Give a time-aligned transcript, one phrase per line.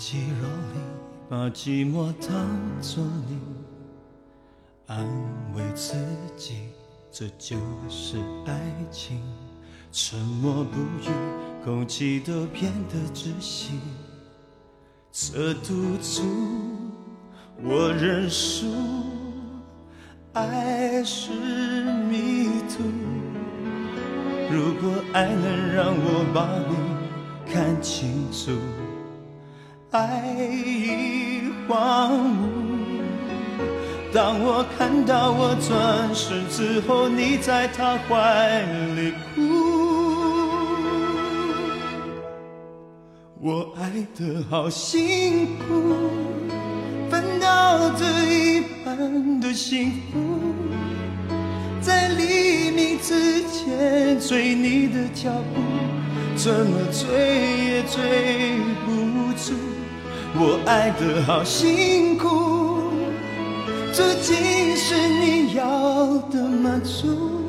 [0.00, 0.80] 寂若离，
[1.28, 2.48] 把寂寞当
[2.80, 3.38] 作你
[4.86, 5.06] 安
[5.54, 5.94] 慰自
[6.38, 6.70] 己，
[7.12, 8.58] 这就是爱
[8.90, 9.20] 情。
[9.92, 11.12] 沉默不语，
[11.62, 13.78] 空气都变得窒息。
[15.12, 16.22] 这赌注
[17.62, 18.68] 我认输，
[20.32, 21.30] 爱是
[22.08, 22.82] 迷途。
[24.50, 28.52] 如果爱能让我把你看清楚。
[29.92, 32.46] 爱已荒芜。
[34.12, 38.60] 当我看到我转身之后，你在他怀
[38.94, 39.40] 里哭，
[43.40, 45.96] 我爱的好辛苦，
[47.10, 50.54] 分到这一半的幸福，
[51.80, 55.60] 在黎明之前追你的脚步，
[56.36, 57.08] 怎么追
[57.64, 59.52] 也追不住。
[60.32, 62.92] 我爱的好辛苦，
[63.92, 67.40] 这竟是你要的满足。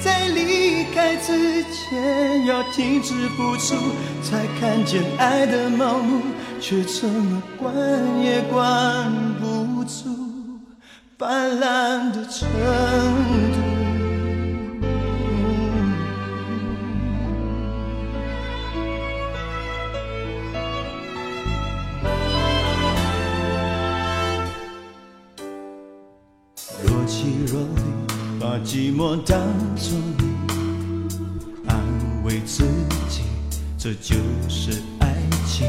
[0.00, 3.74] 在离开之前要停止付出，
[4.22, 6.22] 才看见爱的盲目，
[6.60, 7.74] 却怎么关
[8.22, 10.08] 也关不住
[11.18, 12.48] 泛滥的程
[13.52, 13.67] 度。
[28.64, 29.38] 寂寞当
[29.76, 30.24] 作你
[31.66, 31.76] 安
[32.24, 32.64] 慰自
[33.08, 33.22] 己，
[33.78, 34.16] 这就
[34.48, 35.14] 是爱
[35.46, 35.66] 情。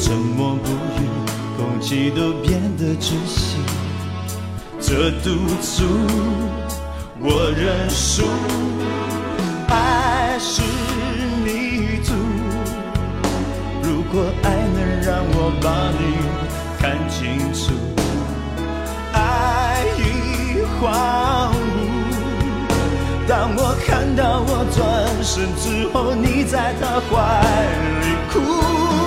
[0.00, 1.08] 沉默不语，
[1.56, 3.56] 空气都变得窒息。
[4.80, 5.30] 这赌
[5.60, 5.84] 注
[7.20, 8.24] 我认输，
[9.68, 10.62] 爱是
[11.44, 12.14] 迷途。
[13.82, 16.00] 如果爱能让我把你
[16.78, 17.72] 看清楚，
[19.12, 20.00] 爱已
[20.78, 21.61] 荒芜。
[23.28, 27.42] 当我看到我转身之后，你在他怀
[28.00, 29.01] 里哭。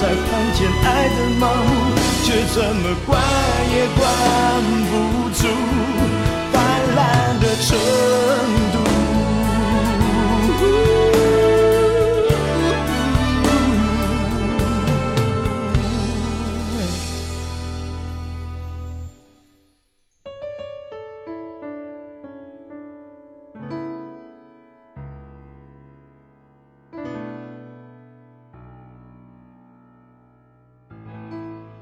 [0.00, 0.16] 才看
[0.54, 1.70] 见爱的盲目，
[2.24, 3.20] 却怎么关
[3.70, 4.02] 也关
[4.88, 4.92] 不
[5.36, 5.42] 住。
[6.50, 6.54] 泛
[6.96, 6.98] 滥
[7.38, 7.68] 的程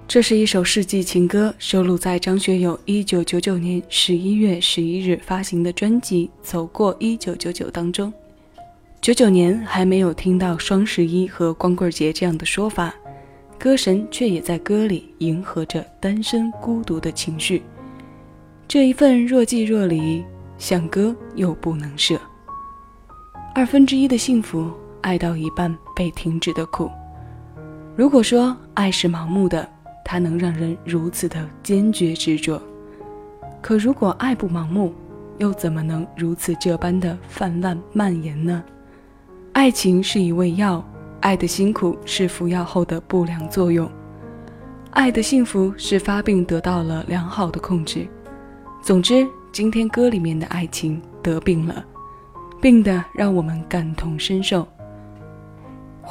[0.08, 8.10] 这是一首世纪情歌，收录在张学友一九九九年十一月十一日发行的专辑《走过一九九九》当中。
[9.02, 12.94] 九九年还没有听到双十一和光棍节这样的说法，
[13.58, 17.62] 歌神却也在歌里迎合着单身孤独的情绪。
[18.66, 20.24] 这一份若即若离，
[20.56, 22.18] 想割又不能舍。
[23.54, 24.72] 二分之一的幸福，
[25.02, 26.90] 爱到一半被停止的苦。
[27.94, 29.68] 如果说爱是盲目的，
[30.10, 32.58] 它能让人如此的坚决执着，
[33.60, 34.94] 可如果爱不盲目，
[35.36, 38.64] 又怎么能如此这般的泛滥蔓延呢？
[39.52, 40.82] 爱情是一味药，
[41.20, 43.86] 爱的辛苦是服药后的不良作用，
[44.92, 48.08] 爱的幸福是发病得到了良好的控制。
[48.80, 51.84] 总之，今天歌里面的爱情得病了，
[52.62, 54.66] 病的让我们感同身受。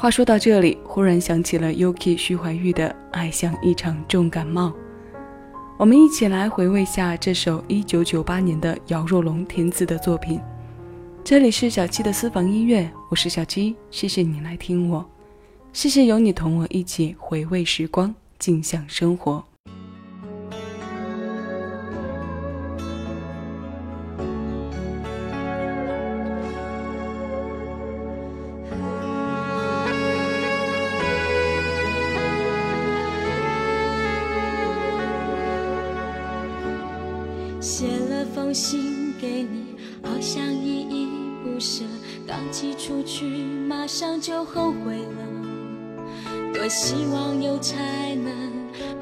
[0.00, 4.68] 话说到这里，忽然想起了 Yuki 徐怀钰的《爱像一场重感冒》，
[5.76, 10.40] 我们一起来回味下这首1998年的姚若龙填词的作品。
[11.24, 15.04] 这里是小七的私房音乐，我是小七，谢谢你来听我，
[15.72, 19.44] 谢谢有你同我一起回味时光，尽享生活。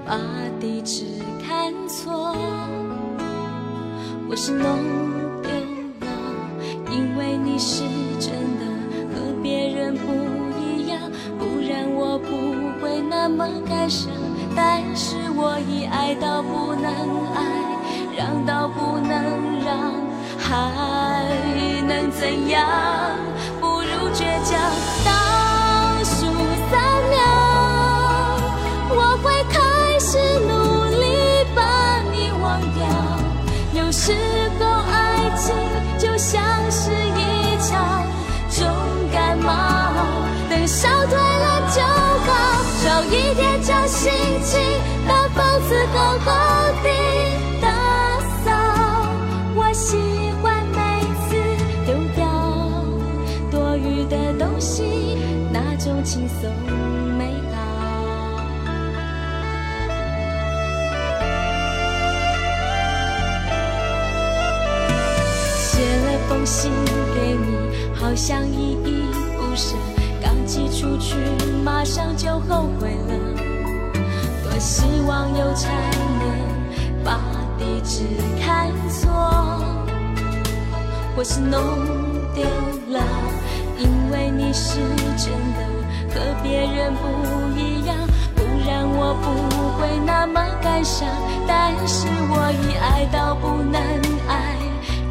[0.06, 0.16] 把
[0.60, 1.04] 地址
[1.44, 2.36] 看错，
[4.28, 4.78] 或是弄
[5.42, 5.50] 丢
[6.00, 6.06] 了，
[6.92, 7.82] 因为你是
[8.20, 8.64] 真的
[9.12, 10.06] 和别人不
[10.60, 11.00] 一样，
[11.38, 14.12] 不然我不会那么感伤。
[14.54, 16.86] 但是我已爱到不能
[17.34, 17.44] 爱。
[18.16, 19.12] 让到不能
[19.62, 19.92] 让，
[20.38, 21.22] 还
[21.86, 22.64] 能怎样？
[23.60, 24.95] 不如倔强。
[40.76, 44.12] 烧退了就好，找一点假心
[44.44, 44.60] 情，
[45.08, 46.90] 把房子好好的
[47.62, 48.52] 打扫，
[49.54, 49.96] 我喜
[50.42, 51.34] 欢每次
[51.86, 52.26] 丢掉
[53.50, 55.16] 多余的东西，
[55.50, 56.52] 那种轻松
[57.16, 57.56] 美好。
[65.56, 66.70] 写了封信
[67.14, 69.05] 给你，好像你一。
[70.86, 71.16] 出去
[71.64, 73.14] 马上就后悔了。
[74.44, 75.68] 多希望有才
[76.20, 77.18] 能把
[77.58, 78.04] 地址
[78.40, 79.10] 看错，
[81.16, 81.60] 或是弄
[82.34, 82.44] 丢
[82.88, 83.02] 了，
[83.78, 84.78] 因为你是
[85.16, 85.66] 真的。
[86.14, 87.96] 和别人不一样，
[88.36, 89.26] 不然我不
[89.78, 91.06] 会那么感伤。
[91.48, 93.82] 但是我已爱到不能
[94.28, 94.56] 爱，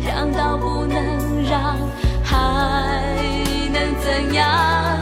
[0.01, 0.97] 让到不能
[1.43, 1.77] 让，
[2.23, 2.33] 还
[3.71, 4.94] 能怎样？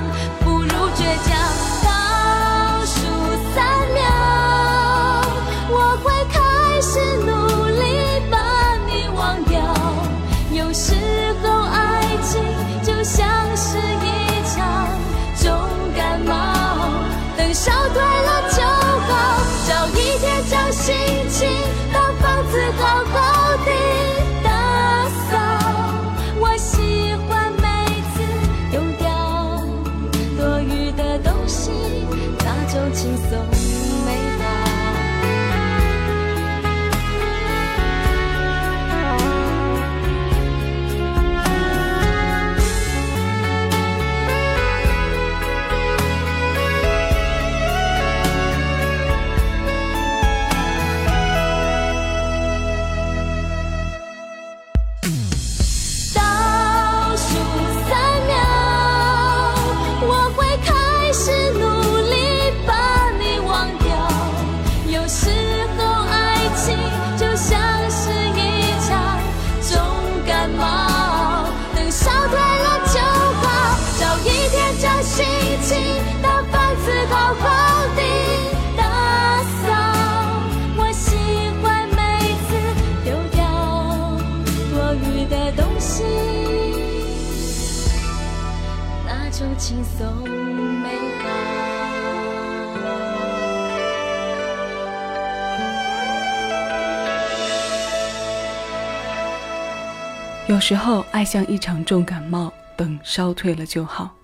[100.66, 104.16] 时候，爱像一场重感冒，等烧退了就好。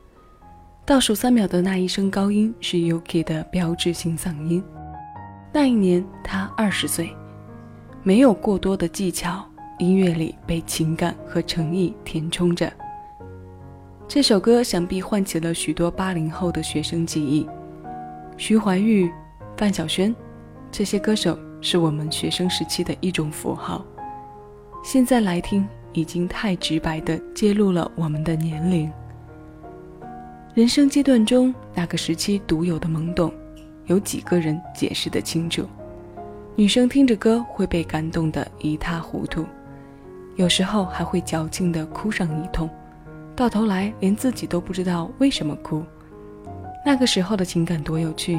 [0.85, 4.63] 倒数三秒的那一声高音是 Yuki 的标志性嗓音。
[5.51, 7.13] 那一年他二十岁，
[8.03, 9.45] 没有过多的技巧，
[9.79, 12.71] 音乐里被情感和诚意填充着。
[14.07, 17.45] 这首歌想必唤起了许多八零后的学生记忆。
[18.37, 19.11] 徐怀钰、
[19.57, 20.15] 范晓萱，
[20.71, 23.85] 这些歌手是我们学生时期的一种符号。
[24.85, 25.67] 现在来听。
[25.93, 28.91] 已经太直白地揭露了我们的年龄。
[30.53, 33.31] 人生阶段中那个时期独有的懵懂，
[33.85, 35.65] 有几个人解释得清楚？
[36.55, 39.45] 女生听着歌会被感动得一塌糊涂，
[40.35, 42.69] 有时候还会矫情地哭上一通，
[43.35, 45.83] 到头来连自己都不知道为什么哭。
[46.85, 48.37] 那个时候的情感多有趣，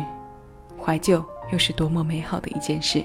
[0.78, 3.02] 怀旧又是多么美好的一件事。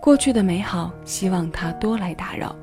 [0.00, 2.54] 过去的美好，希望它多来打扰；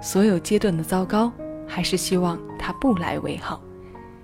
[0.00, 1.32] 所有阶段的糟糕，
[1.66, 3.60] 还是希望它不来为好。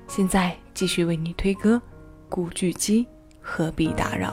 [0.06, 1.76] 现在继续为你推歌，
[2.28, 3.06] 《古巨基
[3.40, 4.30] 何必打扰》。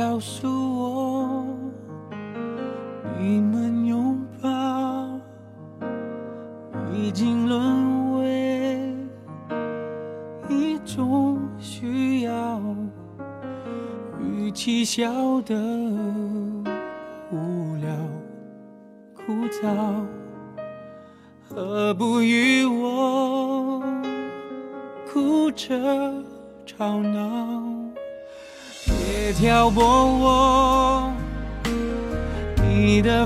[0.00, 1.44] 告诉我，
[3.18, 4.48] 你们拥抱
[6.90, 8.96] 已经沦为
[10.48, 12.62] 一种需要，
[14.18, 15.54] 与其笑的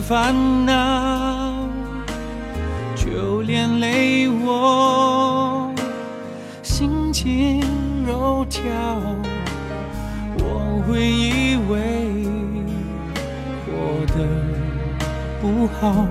[0.07, 0.35] 烦
[0.67, 1.67] 恼，
[2.95, 5.73] 就连累我
[6.63, 7.63] 心情
[8.07, 8.61] 肉跳。
[10.39, 12.27] 我会以为
[13.65, 14.29] 过得
[15.41, 16.07] 不好，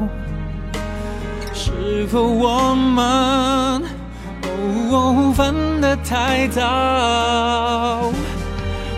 [1.54, 3.84] 是否我们
[4.90, 8.12] 哦分得太早？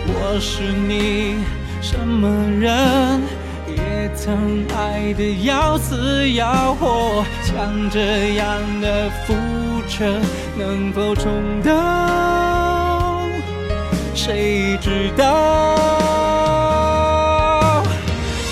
[0.08, 1.36] 我是你
[1.82, 2.26] 什么
[2.58, 3.20] 人，
[4.26, 4.34] 曾
[4.76, 9.32] 爱得要死要活，像这样的覆
[9.86, 10.20] 辙
[10.58, 11.30] 能否重
[11.62, 13.22] 蹈？
[14.16, 15.24] 谁知道？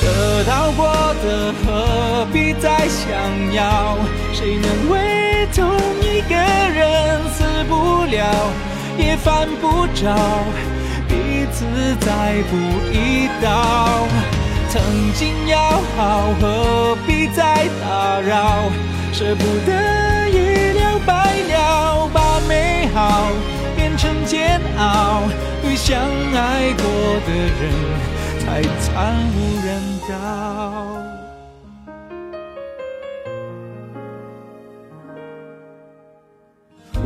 [0.00, 0.87] 得到过
[1.25, 3.11] 的何必再想
[3.52, 3.99] 要？
[4.33, 5.69] 谁能为同
[6.00, 8.25] 一个人死不了，
[8.97, 10.16] 也犯不着？
[11.09, 11.66] 彼此
[11.99, 12.57] 再补
[12.93, 14.07] 一刀，
[14.75, 18.69] 曾经要好，何必再打扰？
[19.12, 23.31] 舍不得一了百了，把美好
[23.76, 25.23] 变成煎熬，
[25.62, 25.97] 对相
[26.35, 26.85] 爱过
[27.25, 27.71] 的人
[28.45, 30.12] 太惨无人道。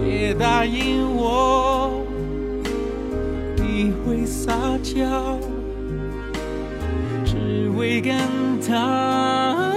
[0.01, 2.03] 别答应我。
[3.57, 5.39] 你会撒娇，
[7.99, 8.17] 只为跟
[8.61, 9.73] 他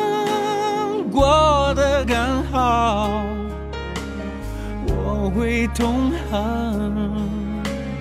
[1.11, 2.15] 过得更
[2.51, 3.23] 好。
[4.85, 6.91] 我会痛恨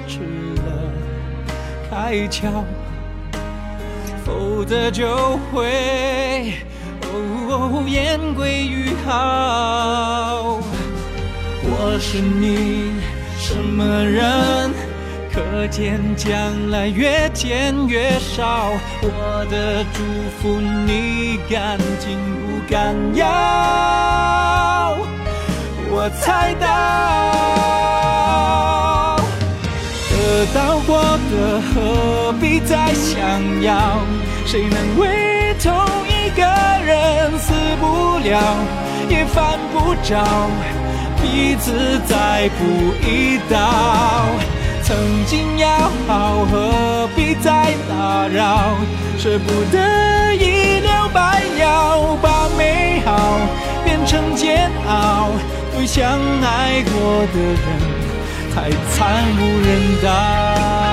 [0.06, 0.20] 吃
[0.56, 0.68] 了
[1.90, 2.64] 开窍，
[4.24, 6.54] 否则就会
[7.02, 10.60] 哦言归于好。
[11.62, 12.92] 我是你
[13.38, 14.70] 什么人？
[15.32, 19.08] 可见将来越见越少，我
[19.46, 20.02] 的祝
[20.40, 23.26] 福你感激不敢要？
[25.92, 26.66] 我猜到，
[30.10, 30.90] 得到过
[31.30, 33.18] 的何必再想
[33.62, 34.00] 要？
[34.46, 35.72] 谁能为同
[36.08, 36.42] 一个
[36.84, 38.30] 人死不了，
[39.08, 40.24] 也犯不着，
[41.20, 42.60] 彼此再不
[43.06, 43.58] 一道。
[44.82, 45.68] 曾经要
[46.08, 48.74] 好，何必再打扰？
[49.16, 53.38] 舍不得一了百了，把美好
[53.84, 55.28] 变成煎熬，
[55.72, 57.56] 对相爱过的人
[58.52, 60.89] 太惨无人道。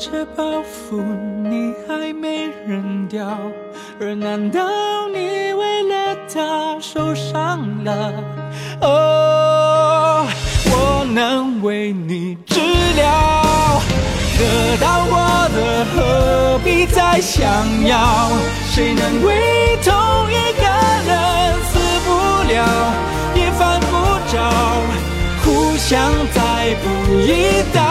[0.00, 1.02] 这包袱
[1.42, 3.36] 你还没扔掉，
[4.00, 4.60] 而难道
[5.12, 8.14] 你为了他受伤了？
[8.80, 10.24] 哦，
[10.66, 12.60] 我能为你治
[12.94, 13.82] 疗，
[14.38, 15.18] 得到过
[15.56, 17.44] 的何必再想
[17.84, 18.30] 要？
[18.70, 19.92] 谁能为同
[20.30, 20.62] 一个
[21.08, 21.74] 人死
[22.06, 22.08] 不
[22.52, 22.56] 了，
[23.34, 23.92] 也犯不
[24.30, 24.36] 着？
[25.42, 25.98] 互相
[26.32, 26.86] 再不
[27.18, 27.87] 一道。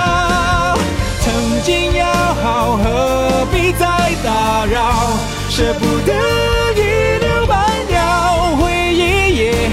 [1.67, 3.86] 曾经要好，何必再
[4.24, 5.17] 打扰？
[5.50, 6.13] 舍不得
[6.77, 9.69] 一了百了，回忆也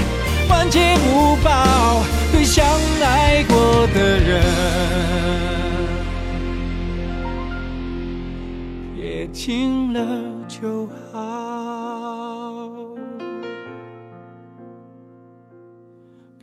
[0.49, 2.03] 万劫不保。
[2.33, 2.65] 对相
[3.01, 4.43] 爱过的人，
[8.97, 10.05] 也听了
[10.49, 12.59] 就好，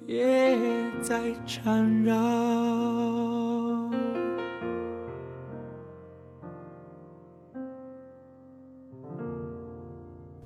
[0.07, 0.35] 别
[1.03, 3.02] 再缠绕。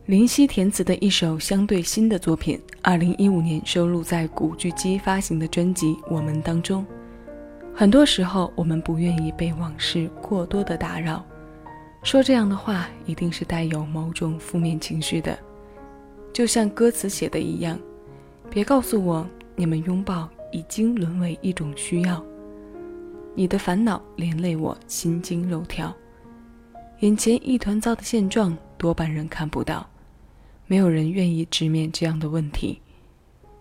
[0.07, 6.87] 林夕填词的一首相对新的作品，二零一五年收录在古巨基发行的专辑《我们》当中。
[7.75, 11.27] 很多时候，我们不愿意被往事过多的打扰。
[12.05, 15.37] 说这样的话，一定是带有某种负面情绪的。
[16.33, 17.77] 就像歌词写的一样
[18.49, 22.25] ：“别告诉我，你们拥抱已经沦为一种需要。
[23.35, 25.93] 你的烦恼连累我心惊肉跳，
[27.01, 29.85] 眼前一团糟的现状，多半人看不到。”
[30.67, 32.81] 没有人愿意直面这样的问题，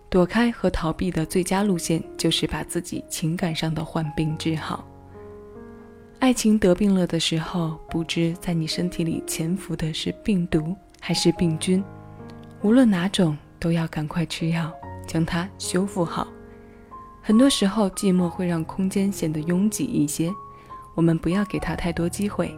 [0.08, 4.84] 躲开和逃避的最佳路线就是把自己情感上的患病治好。
[6.18, 11.84] 爱情得病了的时候，不知在你身体里潜伏的是病毒还是病菌，
[12.62, 14.72] 无论哪种，都要赶快吃药
[15.06, 16.26] 将它修复好。
[17.22, 20.32] 很多时候，寂寞会让空间显得拥挤一些，
[20.94, 22.52] 我们不要给它太多机会。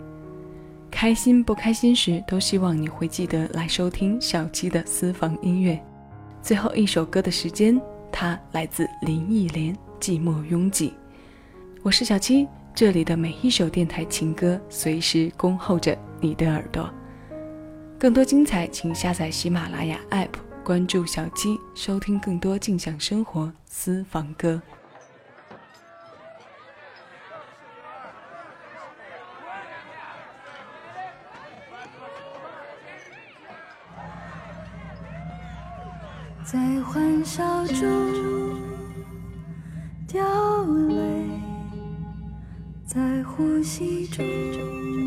[0.91, 5.79] 开心不开心时，都希望你会记得来收听小七的私房音乐。
[6.43, 7.81] 最后一首歌的时间，
[8.11, 10.91] 它来自林忆莲，《寂寞拥挤》。
[11.83, 16.91] 我是小七，这里的每一首电台情歌，随时恭候着你的耳朵。
[17.99, 20.29] 更多精彩，请下载喜马拉雅 APP，
[20.65, 24.61] 关注小七，收听更多静享生活私房歌。
[36.51, 37.87] 在欢笑中
[40.07, 40.25] 掉
[40.89, 41.43] 泪，
[42.87, 44.98] 在呼吸中。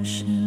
[0.00, 0.39] ocean.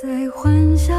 [0.00, 0.94] 在欢笑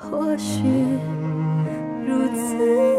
[0.00, 0.62] 或许
[2.06, 2.89] 如此。